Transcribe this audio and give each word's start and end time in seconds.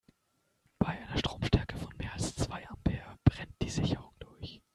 Bei 0.79 0.87
einer 0.93 1.15
Stromstärke 1.19 1.77
von 1.77 1.95
mehr 1.99 2.11
als 2.13 2.33
zwei 2.35 2.67
Ampere 2.67 3.19
brennt 3.23 3.53
die 3.61 3.69
Sicherung 3.69 4.15
durch. 4.17 4.63